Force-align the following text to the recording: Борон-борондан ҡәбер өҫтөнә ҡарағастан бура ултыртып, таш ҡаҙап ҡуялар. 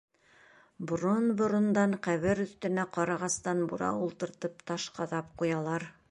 Борон-борондан 0.91 1.91
ҡәбер 2.07 2.41
өҫтөнә 2.45 2.85
ҡарағастан 2.95 3.61
бура 3.73 3.91
ултыртып, 4.07 4.63
таш 4.71 4.87
ҡаҙап 4.97 5.29
ҡуялар. 5.43 5.87